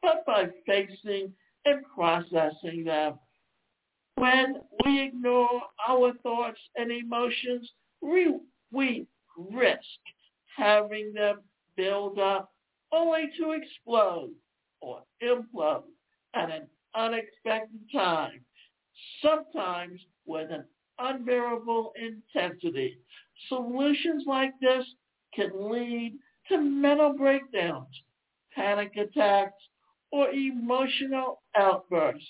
but 0.03 0.25
by 0.27 0.49
facing 0.67 1.33
and 1.65 1.85
processing 1.95 2.85
them. 2.85 3.19
When 4.17 4.57
we 4.85 5.03
ignore 5.03 5.63
our 5.89 6.13
thoughts 6.23 6.59
and 6.77 6.91
emotions, 6.91 7.71
we, 8.01 8.37
we 8.73 9.07
risk 9.53 9.79
having 10.57 11.13
them 11.13 11.41
build 11.77 12.19
up 12.19 12.53
only 12.93 13.31
to 13.39 13.53
explode 13.53 14.31
or 14.81 15.03
implode 15.23 15.85
at 16.35 16.51
an 16.51 16.67
unexpected 16.94 17.81
time, 17.92 18.40
sometimes 19.22 20.01
with 20.27 20.51
an 20.51 20.64
unbearable 20.98 21.92
intensity. 21.96 22.98
Solutions 23.48 24.24
like 24.27 24.53
this 24.61 24.85
can 25.35 25.70
lead 25.70 26.18
to 26.48 26.59
mental 26.59 27.12
breakdowns, 27.12 27.94
panic 28.55 28.96
attacks, 28.96 29.62
or 30.11 30.31
emotional 30.31 31.42
outbursts, 31.57 32.27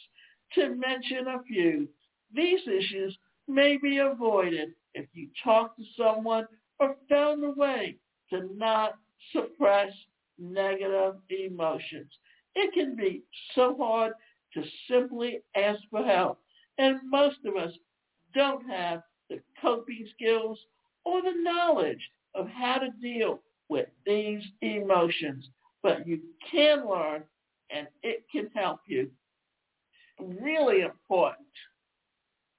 to 0.54 0.74
mention 0.74 1.28
a 1.28 1.42
few. 1.46 1.88
These 2.34 2.60
issues 2.66 3.16
may 3.46 3.78
be 3.78 3.98
avoided 3.98 4.70
if 4.94 5.06
you 5.14 5.28
talk 5.42 5.76
to 5.76 5.82
someone 5.96 6.46
or 6.80 6.96
found 7.08 7.44
a 7.44 7.50
way 7.50 7.96
to 8.30 8.48
not 8.56 8.94
suppress 9.32 9.92
negative 10.38 11.14
emotions. 11.30 12.10
It 12.54 12.72
can 12.74 12.96
be 12.96 13.22
so 13.54 13.76
hard 13.78 14.12
to 14.54 14.62
simply 14.90 15.40
ask 15.56 15.80
for 15.90 16.02
help. 16.04 16.40
And 16.78 16.98
most 17.04 17.38
of 17.44 17.56
us 17.56 17.72
don't 18.34 18.68
have 18.68 19.02
the 19.28 19.40
coping 19.60 20.06
skills 20.14 20.58
or 21.04 21.22
the 21.22 21.34
knowledge 21.36 22.10
of 22.34 22.48
how 22.48 22.78
to 22.78 22.90
deal 23.02 23.40
with 23.68 23.88
these 24.06 24.42
emotions. 24.62 25.48
But 25.82 26.06
you 26.06 26.20
can 26.50 26.88
learn 26.88 27.24
and 27.70 27.86
it 28.02 28.24
can 28.30 28.50
help 28.54 28.80
you. 28.86 29.10
Really 30.20 30.80
important 30.80 31.46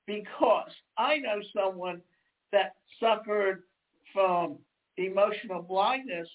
because 0.05 0.71
I 0.97 1.17
know 1.17 1.39
someone 1.55 2.01
that 2.51 2.75
suffered 2.99 3.63
from 4.13 4.57
emotional 4.97 5.61
blindness 5.61 6.27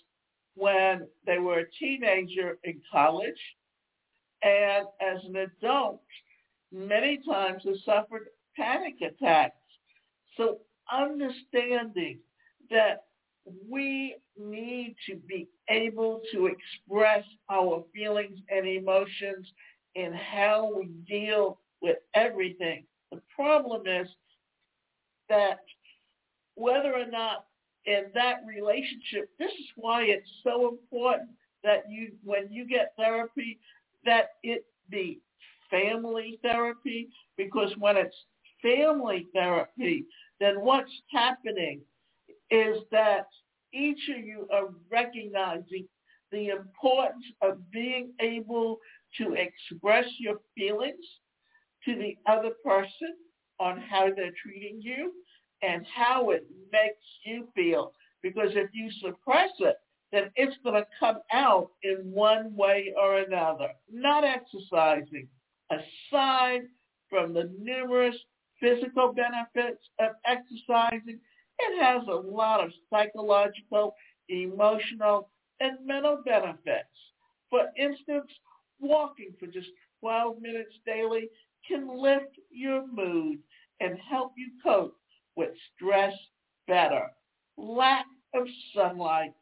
when 0.54 1.06
they 1.26 1.38
were 1.38 1.60
a 1.60 1.70
teenager 1.78 2.58
in 2.64 2.80
college 2.90 3.40
and 4.44 4.86
as 5.00 5.24
an 5.24 5.36
adult 5.36 6.00
many 6.72 7.20
times 7.28 7.62
has 7.64 7.78
suffered 7.84 8.28
panic 8.56 8.96
attacks. 9.00 9.56
So 10.36 10.58
understanding 10.92 12.18
that 12.70 13.04
we 13.68 14.16
need 14.38 14.96
to 15.08 15.16
be 15.16 15.48
able 15.68 16.20
to 16.32 16.46
express 16.46 17.24
our 17.50 17.84
feelings 17.94 18.38
and 18.50 18.66
emotions 18.66 19.46
and 19.96 20.14
how 20.14 20.72
we 20.76 20.86
deal 21.08 21.58
with 21.80 21.98
everything. 22.14 22.84
The 23.12 23.20
problem 23.34 23.86
is 23.86 24.08
that 25.28 25.60
whether 26.56 26.92
or 26.94 27.06
not 27.06 27.46
in 27.86 28.04
that 28.14 28.36
relationship, 28.46 29.30
this 29.38 29.52
is 29.52 29.66
why 29.76 30.02
it's 30.02 30.28
so 30.42 30.68
important 30.68 31.30
that 31.62 31.84
you, 31.88 32.12
when 32.24 32.50
you 32.50 32.66
get 32.66 32.94
therapy, 32.96 33.58
that 34.04 34.30
it 34.42 34.64
be 34.90 35.20
family 35.70 36.38
therapy, 36.42 37.08
because 37.36 37.72
when 37.78 37.96
it's 37.96 38.16
family 38.62 39.26
therapy, 39.34 40.04
then 40.40 40.60
what's 40.60 40.92
happening 41.10 41.80
is 42.50 42.78
that 42.90 43.26
each 43.72 44.08
of 44.16 44.24
you 44.24 44.48
are 44.52 44.68
recognizing 44.90 45.86
the 46.30 46.48
importance 46.48 47.24
of 47.42 47.70
being 47.70 48.12
able 48.20 48.78
to 49.18 49.34
express 49.34 50.06
your 50.18 50.36
feelings 50.56 51.04
to 51.84 51.94
the 51.96 52.16
other 52.26 52.50
person 52.64 53.14
on 53.60 53.80
how 53.80 54.06
they're 54.14 54.32
treating 54.42 54.80
you 54.80 55.12
and 55.62 55.86
how 55.94 56.30
it 56.30 56.46
makes 56.72 57.04
you 57.24 57.48
feel. 57.54 57.92
Because 58.22 58.50
if 58.54 58.70
you 58.72 58.90
suppress 59.00 59.50
it, 59.60 59.76
then 60.14 60.30
it's 60.36 60.56
going 60.62 60.74
to 60.76 60.86
come 60.98 61.18
out 61.32 61.70
in 61.82 62.10
one 62.12 62.54
way 62.54 62.92
or 63.00 63.18
another. 63.18 63.68
Not 63.92 64.24
exercising. 64.24 65.28
Aside 65.70 66.62
from 67.08 67.32
the 67.32 67.50
numerous 67.58 68.16
physical 68.60 69.12
benefits 69.12 69.82
of 69.98 70.12
exercising, 70.26 71.18
it 71.58 71.82
has 71.82 72.02
a 72.08 72.14
lot 72.14 72.62
of 72.62 72.70
psychological, 72.90 73.94
emotional, 74.28 75.30
and 75.60 75.84
mental 75.86 76.22
benefits. 76.24 76.88
For 77.50 77.66
instance, 77.78 78.30
walking 78.80 79.34
for 79.38 79.46
just 79.46 79.68
12 80.00 80.40
minutes 80.40 80.74
daily 80.84 81.28
can 81.66 81.88
lift 81.88 82.36
your 82.50 82.86
mood 82.86 83.38
and 83.80 83.98
help 83.98 84.32
you 84.36 84.50
cope 84.62 84.96
with 85.36 85.50
stress 85.74 86.12
better. 86.66 87.06
Lack 87.56 88.06
of 88.34 88.46
sunlight. 88.74 89.32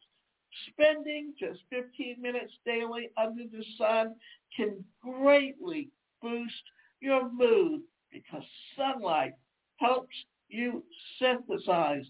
Spending 0.69 1.33
just 1.39 1.59
15 1.69 2.21
minutes 2.21 2.53
daily 2.65 3.09
under 3.17 3.43
the 3.43 3.63
sun 3.77 4.15
can 4.55 4.83
greatly 5.01 5.89
boost 6.21 6.63
your 6.99 7.29
mood 7.31 7.81
because 8.11 8.43
sunlight 8.77 9.33
helps 9.77 10.15
you 10.47 10.83
synthesize 11.19 12.05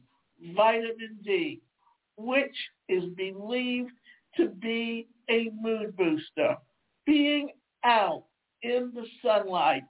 vitamin 0.56 1.17
D, 1.23 1.62
which 2.17 2.56
is 2.89 3.06
believed 3.15 3.93
to 4.38 4.49
be 4.49 5.08
a 5.29 5.49
mood 5.62 5.95
booster. 5.95 6.58
Being 7.06 7.49
out 7.84 8.25
in 8.62 8.91
the 8.93 9.06
sunlight 9.21 9.84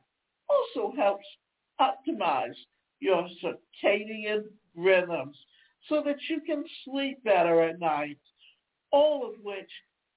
also 0.49 0.95
helps 0.95 1.25
optimize 1.79 2.55
your 2.99 3.27
circadian 3.43 4.43
rhythms 4.75 5.37
so 5.89 6.01
that 6.05 6.17
you 6.29 6.41
can 6.41 6.63
sleep 6.85 7.23
better 7.23 7.61
at 7.61 7.79
night, 7.79 8.17
all 8.93 9.27
of 9.27 9.33
which 9.43 9.69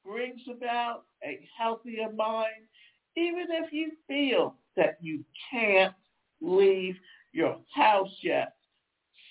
brings 0.04 0.42
about 0.54 1.04
a 1.24 1.40
healthier 1.58 2.12
mind, 2.12 2.68
even 3.16 3.46
if 3.50 3.72
you 3.72 3.90
feel 4.06 4.54
that 4.76 4.98
you 5.00 5.24
can't 5.50 5.94
leave 6.40 6.94
your 7.32 7.58
house 7.74 8.14
yet. 8.22 8.54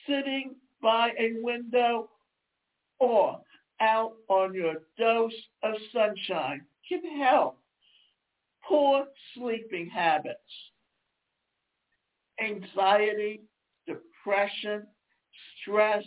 Sitting 0.08 0.56
by 0.82 1.12
a 1.18 1.34
window 1.42 2.10
or 3.00 3.40
out 3.80 4.14
on 4.28 4.54
your 4.54 4.76
dose 4.98 5.34
of 5.64 5.76
sunshine 5.94 6.62
can 6.90 7.02
help. 7.22 7.58
Poor 8.68 9.06
sleeping 9.36 9.90
habits, 9.90 10.40
anxiety, 12.44 13.42
depression, 13.86 14.88
stress, 15.62 16.04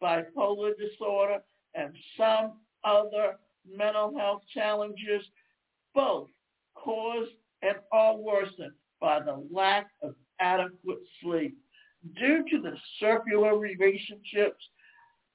bipolar 0.00 0.72
disorder, 0.78 1.40
and 1.74 1.94
some 2.16 2.52
other 2.84 3.36
mental 3.68 4.16
health 4.18 4.42
challenges 4.52 5.22
both 5.94 6.28
caused 6.74 7.32
and 7.62 7.76
are 7.92 8.16
worsened 8.16 8.72
by 9.00 9.20
the 9.20 9.46
lack 9.52 9.88
of 10.02 10.14
adequate 10.40 10.98
sleep. 11.22 11.56
Due 12.16 12.44
to 12.50 12.62
the 12.62 12.74
circular 12.98 13.58
relationships 13.58 14.64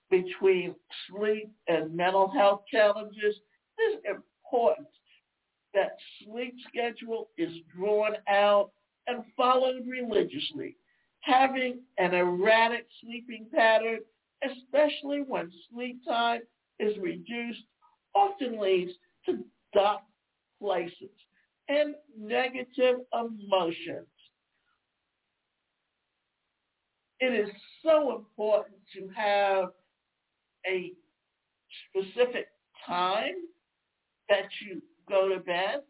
between 0.10 0.76
sleep 1.10 1.52
and 1.68 1.96
mental 1.96 2.30
health 2.32 2.62
challenges, 2.72 3.36
it 3.78 3.82
is 3.82 4.00
important 4.10 4.88
that 5.74 5.92
sleep 6.24 6.56
schedule 6.68 7.30
is 7.38 7.52
drawn 7.76 8.14
out 8.30 8.72
and 9.08 9.24
followed 9.36 9.86
religiously. 9.88 10.78
Having 11.22 11.80
an 11.98 12.14
erratic 12.14 12.88
sleeping 13.02 13.48
pattern, 13.54 14.00
especially 14.44 15.24
when 15.28 15.52
sleep 15.72 16.04
time 16.08 16.42
is 16.80 16.98
reduced, 16.98 17.64
often 18.14 18.60
leads 18.60 18.92
to 19.26 19.40
dark 19.74 20.02
places 20.62 21.10
and 21.68 21.96
negative 22.20 22.98
emotions. 23.14 24.08
It 27.20 27.34
is 27.34 27.50
so 27.84 28.16
important 28.16 28.78
to 28.94 29.08
have 29.16 29.70
a 30.68 30.92
specific 31.90 32.48
time 32.86 33.36
that 34.30 34.50
you 34.62 34.82
go 35.08 35.30
to 35.30 35.40
bed 35.40 35.82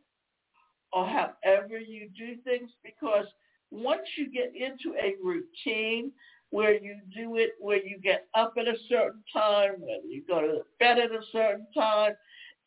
or 0.94 1.08
however 1.08 1.80
you 1.80 2.10
do 2.18 2.36
things 2.44 2.70
because 2.84 3.26
once 3.72 4.08
you 4.18 4.32
get 4.32 4.54
into 4.56 4.96
a 4.98 5.16
routine 5.24 6.12
where 6.52 6.74
you 6.74 6.98
do 7.16 7.38
it, 7.38 7.52
where 7.60 7.84
you 7.84 8.00
get 8.02 8.28
up 8.34 8.54
at 8.60 8.68
a 8.68 8.78
certain 8.88 9.24
time, 9.34 9.74
whether 9.80 10.08
you 10.08 10.24
go 10.28 10.42
to 10.42 10.60
bed 10.80 11.00
at 11.00 11.12
a 11.12 11.22
certain 11.32 11.68
time, 11.74 12.14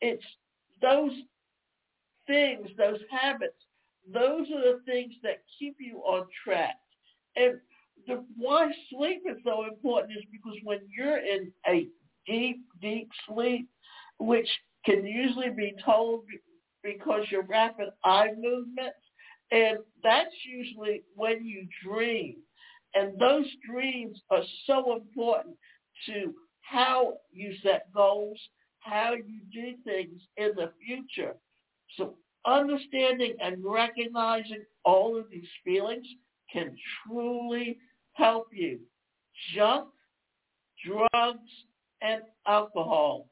it's 0.01 0.23
those 0.81 1.11
things, 2.27 2.67
those 2.77 2.99
habits, 3.09 3.55
those 4.11 4.47
are 4.51 4.73
the 4.73 4.81
things 4.85 5.13
that 5.23 5.43
keep 5.57 5.77
you 5.79 5.97
on 5.99 6.25
track. 6.43 6.75
And 7.35 7.59
the 8.07 8.23
why 8.37 8.71
sleep 8.89 9.23
is 9.29 9.37
so 9.43 9.65
important 9.65 10.17
is 10.17 10.23
because 10.31 10.57
when 10.63 10.79
you're 10.95 11.17
in 11.17 11.51
a 11.67 11.87
deep, 12.25 12.61
deep 12.81 13.09
sleep, 13.27 13.67
which 14.19 14.47
can 14.85 15.05
usually 15.05 15.49
be 15.49 15.73
told 15.85 16.23
because 16.83 17.25
your 17.29 17.43
rapid 17.43 17.89
eye 18.03 18.29
movements, 18.37 18.97
and 19.51 19.79
that's 20.03 20.33
usually 20.45 21.03
when 21.15 21.45
you 21.45 21.67
dream. 21.83 22.37
And 22.95 23.19
those 23.19 23.45
dreams 23.69 24.19
are 24.29 24.43
so 24.65 24.95
important 24.95 25.55
to 26.07 26.33
how 26.61 27.13
you 27.31 27.53
set 27.63 27.91
goals, 27.93 28.39
how 28.79 29.13
you 29.13 29.41
do 29.51 29.75
things 29.83 30.21
in 30.37 30.51
the 30.55 30.71
future. 30.85 31.35
So 31.97 32.15
understanding 32.45 33.35
and 33.41 33.63
recognizing 33.63 34.63
all 34.85 35.17
of 35.17 35.29
these 35.29 35.47
feelings 35.63 36.07
can 36.51 36.75
truly 37.05 37.77
help 38.13 38.47
you. 38.51 38.79
Junk, 39.55 39.89
drugs, 40.85 41.49
and 42.01 42.21
alcohol, 42.47 43.29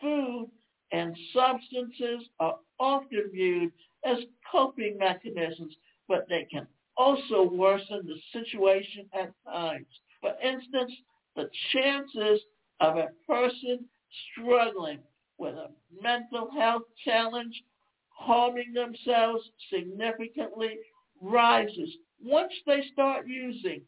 food, 0.00 0.50
and 0.92 1.16
substances 1.34 2.28
are 2.38 2.56
often 2.78 3.30
viewed 3.32 3.72
as 4.04 4.18
coping 4.50 4.96
mechanisms, 4.98 5.74
but 6.08 6.26
they 6.28 6.46
can 6.50 6.66
also 6.96 7.48
worsen 7.50 8.06
the 8.06 8.16
situation 8.32 9.06
at 9.12 9.32
times. 9.44 9.86
For 10.20 10.34
instance, 10.42 10.92
the 11.34 11.48
chances 11.72 12.40
of 12.80 12.96
a 12.96 13.08
person 13.26 13.84
struggling 14.32 14.98
with 15.38 15.54
a 15.54 15.68
mental 16.02 16.50
health 16.58 16.82
challenge 17.04 17.62
harming 18.08 18.72
themselves 18.72 19.44
significantly 19.70 20.78
rises 21.20 21.90
once 22.22 22.52
they 22.66 22.82
start 22.92 23.26
using 23.28 23.82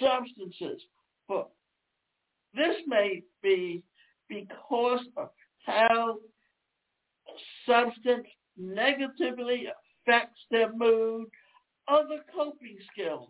substances. 0.00 0.82
But 1.28 1.48
this 2.54 2.76
may 2.86 3.22
be 3.42 3.82
because 4.28 5.00
of 5.16 5.30
how 5.64 6.18
substance 7.66 8.26
negatively 8.56 9.66
affects 10.06 10.40
their 10.50 10.72
mood, 10.72 11.28
other 11.88 12.20
coping 12.34 12.76
skills, 12.92 13.28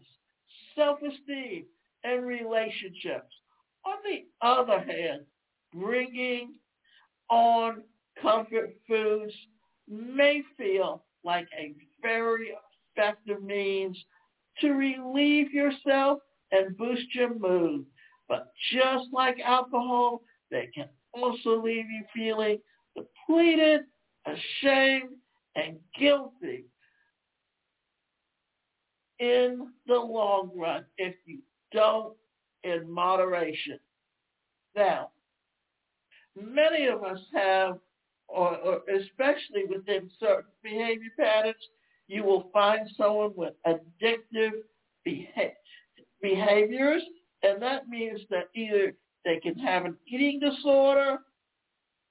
self-esteem, 0.75 1.65
and 2.05 2.27
relationships. 2.27 3.35
On 3.85 3.97
the 4.05 4.27
other 4.47 4.81
hand, 4.81 5.23
bringing 5.73 6.55
on 7.31 7.83
comfort 8.21 8.75
foods 8.87 9.33
may 9.89 10.43
feel 10.57 11.05
like 11.25 11.49
a 11.59 11.75
very 12.03 12.53
effective 12.97 13.43
means 13.43 13.97
to 14.61 14.71
relieve 14.71 15.53
yourself 15.53 16.19
and 16.53 16.77
boost 16.77 17.15
your 17.15 17.35
mood. 17.39 17.85
But 18.29 18.53
just 18.73 19.07
like 19.13 19.39
alcohol, 19.45 20.23
they 20.51 20.69
can 20.75 20.89
also 21.13 21.63
leave 21.63 21.87
you 21.87 22.05
feeling 22.15 22.59
depleted, 22.97 23.83
ashamed, 24.27 25.11
and 25.57 25.79
guilty 25.99 26.65
in 29.19 29.69
the 29.87 29.95
long 29.95 30.51
run 30.55 30.85
if 30.97 31.15
you 31.27 31.39
don't 31.73 32.15
in 32.65 32.91
moderation. 32.91 33.79
Now, 34.77 35.11
many 36.37 36.87
of 36.87 37.03
us 37.03 37.21
have, 37.35 37.79
or, 38.29 38.57
or 38.59 38.81
especially 38.89 39.65
within 39.69 40.11
certain 40.21 40.51
behavior 40.63 41.11
patterns, 41.19 41.57
you 42.07 42.25
will 42.25 42.51
find 42.53 42.89
someone 42.97 43.33
with 43.37 43.55
addictive 43.67 44.53
beha- 45.05 45.53
behaviors, 46.23 47.03
and 47.43 47.61
that 47.63 47.89
means 47.89 48.21
that 48.31 48.49
either 48.55 48.95
they 49.25 49.39
can 49.41 49.59
have 49.59 49.85
an 49.85 49.97
eating 50.07 50.41
disorder 50.41 51.19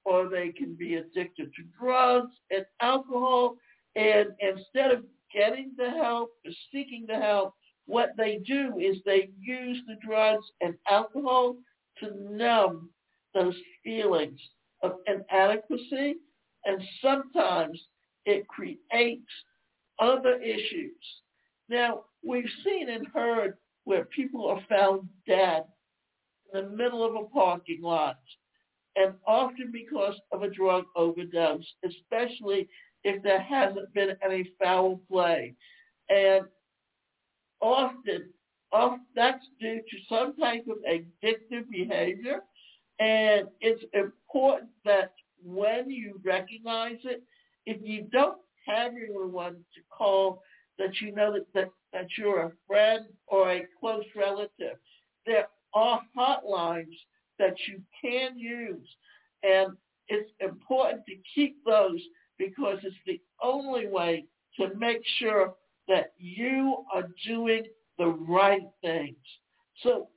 or 0.05 0.29
they 0.29 0.49
can 0.49 0.73
be 0.75 0.95
addicted 0.95 1.53
to 1.53 1.63
drugs 1.79 2.31
and 2.51 2.65
alcohol. 2.81 3.57
And 3.95 4.29
instead 4.39 4.91
of 4.91 5.03
getting 5.33 5.71
the 5.77 5.89
help 5.89 6.31
seeking 6.71 7.05
the 7.07 7.15
help, 7.15 7.53
what 7.85 8.09
they 8.17 8.39
do 8.45 8.77
is 8.79 8.97
they 9.05 9.29
use 9.39 9.79
the 9.87 9.95
drugs 10.05 10.45
and 10.61 10.75
alcohol 10.89 11.55
to 11.99 12.11
numb 12.29 12.89
those 13.33 13.55
feelings 13.83 14.39
of 14.83 14.93
inadequacy. 15.07 16.15
And 16.65 16.81
sometimes 17.01 17.81
it 18.25 18.47
creates 18.47 19.31
other 19.99 20.39
issues. 20.41 20.91
Now, 21.69 22.03
we've 22.25 22.49
seen 22.63 22.89
and 22.89 23.07
heard 23.07 23.57
where 23.85 24.05
people 24.05 24.47
are 24.47 24.61
found 24.67 25.07
dead 25.25 25.63
in 26.53 26.61
the 26.61 26.69
middle 26.69 27.05
of 27.05 27.15
a 27.15 27.27
parking 27.29 27.81
lot, 27.81 28.19
and 28.95 29.13
often 29.25 29.71
because 29.71 30.15
of 30.31 30.43
a 30.43 30.49
drug 30.49 30.85
overdose, 30.95 31.65
especially 31.85 32.67
if 33.03 33.21
there 33.23 33.41
hasn't 33.41 33.93
been 33.93 34.15
any 34.23 34.51
foul 34.61 34.99
play. 35.09 35.53
And 36.09 36.45
often, 37.61 38.29
often 38.71 39.05
that's 39.15 39.45
due 39.59 39.81
to 39.81 39.97
some 40.09 40.35
type 40.35 40.65
of 40.69 40.77
addictive 40.89 41.69
behavior. 41.69 42.41
And 42.99 43.47
it's 43.61 43.83
important 43.93 44.69
that 44.85 45.13
when 45.43 45.89
you 45.89 46.19
recognize 46.23 46.97
it, 47.03 47.23
if 47.65 47.77
you 47.81 48.07
don't 48.11 48.39
have 48.65 48.93
anyone 48.93 49.55
to 49.75 49.81
call 49.89 50.41
that 50.79 51.01
you 51.01 51.13
know 51.13 51.33
that, 51.33 51.45
that, 51.53 51.69
that 51.93 52.07
you're 52.17 52.43
a 52.43 52.51
friend 52.67 53.05
or 53.27 53.51
a 53.51 53.67
close 53.79 54.05
relative, 54.15 54.77
there 55.25 55.47
are 55.73 56.01
hotlines 56.17 56.95
that 57.39 57.55
you 57.67 57.81
can 58.01 58.37
use. 58.37 58.87
And 59.43 59.75
it's 60.07 60.31
important 60.39 61.03
to 61.07 61.15
keep 61.35 61.63
those 61.65 62.01
because 62.37 62.77
it's 62.83 62.95
the 63.05 63.19
only 63.41 63.87
way 63.87 64.25
to 64.59 64.73
make 64.75 65.01
sure 65.19 65.55
that 65.87 66.13
you 66.17 66.83
are 66.93 67.09
doing 67.25 67.63
the 67.97 68.07
right 68.07 68.67
things. 68.81 69.15
So 69.83 70.09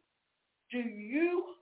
do 0.70 0.78
you 0.78 1.54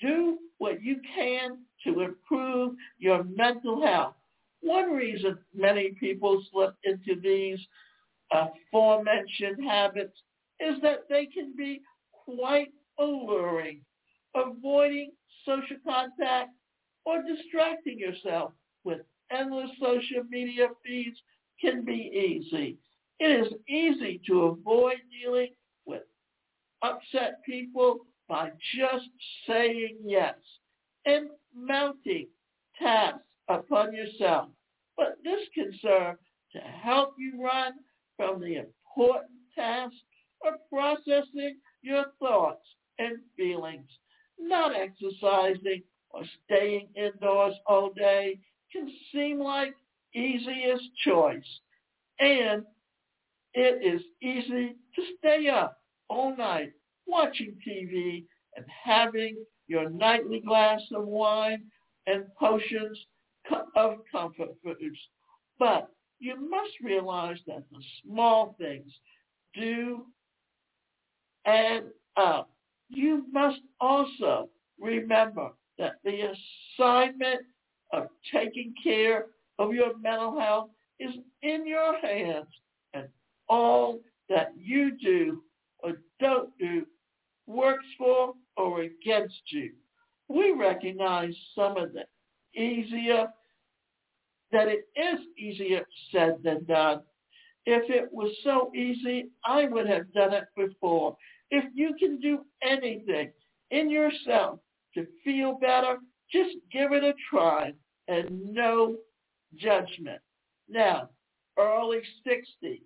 do 0.00 0.38
what 0.58 0.82
you 0.82 1.00
can 1.14 1.58
to 1.84 2.00
improve 2.00 2.74
your 2.98 3.24
mental 3.24 3.84
health? 3.84 4.14
One 4.60 4.90
reason 4.92 5.38
many 5.54 5.90
people 6.00 6.42
slip 6.50 6.74
into 6.84 7.20
these 7.20 7.58
aforementioned 8.32 9.64
habits 9.66 10.16
is 10.60 10.80
that 10.82 11.08
they 11.08 11.26
can 11.26 11.54
be 11.56 11.80
quite 12.24 12.72
alluring. 12.98 13.80
Avoiding 14.34 15.12
social 15.44 15.76
contact 15.84 16.50
or 17.04 17.22
distracting 17.22 17.98
yourself 17.98 18.52
with 18.84 19.00
endless 19.30 19.70
social 19.80 20.24
media 20.28 20.68
feeds 20.84 21.16
can 21.60 21.84
be 21.84 21.92
easy. 21.92 22.78
It 23.20 23.46
is 23.46 23.52
easy 23.68 24.20
to 24.26 24.42
avoid 24.42 24.98
dealing 25.10 25.50
with 25.86 26.02
upset 26.82 27.42
people 27.44 28.06
by 28.28 28.50
just 28.76 29.08
saying 29.46 29.98
yes 30.04 30.36
and 31.06 31.30
mounting 31.54 32.28
tasks 32.80 33.24
upon 33.48 33.94
yourself. 33.94 34.48
But 34.96 35.18
this 35.24 35.40
can 35.54 35.72
serve 35.80 36.16
to 36.52 36.58
help 36.58 37.14
you 37.18 37.42
run 37.42 37.72
from 38.16 38.40
the 38.40 38.56
important 38.56 39.30
task 39.54 39.94
of 40.46 40.54
processing 40.70 41.56
your 41.82 42.06
thoughts 42.18 42.66
and 42.98 43.18
feelings. 43.36 43.88
Not 44.38 44.72
exercising 44.74 45.82
or 46.10 46.22
staying 46.44 46.88
indoors 46.94 47.54
all 47.66 47.92
day 47.92 48.38
can 48.72 48.90
seem 49.12 49.40
like 49.40 49.74
easiest 50.14 50.84
choice. 51.04 51.60
And 52.20 52.64
it 53.54 53.82
is 53.82 54.02
easy 54.22 54.76
to 54.94 55.02
stay 55.18 55.48
up 55.48 55.78
all 56.08 56.36
night 56.36 56.72
watching 57.06 57.56
TV 57.66 58.24
and 58.56 58.66
having 58.84 59.36
your 59.66 59.88
nightly 59.90 60.40
glass 60.40 60.80
of 60.94 61.06
wine 61.06 61.64
and 62.06 62.24
potions 62.38 62.98
of 63.76 63.98
comfort 64.10 64.50
foods. 64.62 64.98
But 65.58 65.90
you 66.20 66.36
must 66.50 66.72
realize 66.82 67.38
that 67.46 67.62
the 67.70 67.82
small 68.02 68.54
things 68.58 68.92
do 69.54 70.06
add 71.46 71.84
up. 72.16 72.50
You 72.88 73.24
must 73.32 73.60
also 73.80 74.48
remember 74.80 75.50
that 75.78 75.96
the 76.04 76.32
assignment 76.78 77.42
of 77.92 78.08
taking 78.32 78.74
care 78.82 79.26
of 79.58 79.72
your 79.72 79.96
mental 79.98 80.38
health 80.38 80.70
is 81.00 81.14
in 81.42 81.66
your 81.66 81.98
hands 82.00 82.48
and 82.94 83.08
all 83.48 84.00
that 84.28 84.52
you 84.56 84.92
do 85.02 85.42
or 85.80 86.00
don't 86.20 86.50
do 86.58 86.86
works 87.46 87.86
for 87.96 88.34
or 88.56 88.82
against 88.82 89.40
you. 89.46 89.72
We 90.28 90.52
recognize 90.52 91.34
some 91.54 91.76
of 91.76 91.92
the 91.92 92.04
easier, 92.58 93.28
that 94.52 94.68
it 94.68 94.86
is 94.96 95.20
easier 95.38 95.84
said 96.12 96.38
than 96.42 96.64
done. 96.64 97.00
If 97.66 97.90
it 97.90 98.08
was 98.12 98.32
so 98.44 98.70
easy, 98.74 99.28
I 99.44 99.66
would 99.66 99.86
have 99.88 100.12
done 100.12 100.32
it 100.32 100.44
before. 100.56 101.16
If 101.50 101.64
you 101.74 101.94
can 101.98 102.18
do 102.20 102.40
anything 102.62 103.30
in 103.70 103.90
yourself 103.90 104.60
to 104.94 105.06
feel 105.24 105.54
better, 105.54 105.98
just 106.32 106.56
give 106.72 106.92
it 106.92 107.04
a 107.04 107.14
try 107.30 107.72
and 108.08 108.52
no 108.52 108.96
judgment. 109.56 110.20
Now, 110.68 111.10
early 111.58 112.02
60s 112.26 112.80